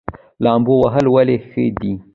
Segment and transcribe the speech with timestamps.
[0.43, 1.93] لامبو وهل ولې ښه دي؟